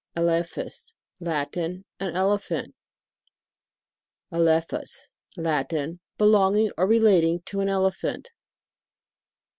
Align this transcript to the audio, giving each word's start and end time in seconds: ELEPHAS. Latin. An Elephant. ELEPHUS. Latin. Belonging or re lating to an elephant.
ELEPHAS. 0.15 0.95
Latin. 1.19 1.85
An 1.99 2.15
Elephant. 2.15 2.73
ELEPHUS. 4.31 5.09
Latin. 5.37 5.99
Belonging 6.17 6.71
or 6.75 6.87
re 6.87 6.99
lating 6.99 7.45
to 7.45 7.59
an 7.59 7.69
elephant. 7.69 8.31